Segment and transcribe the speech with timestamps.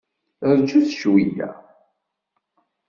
[0.59, 1.49] Rjut cweyya!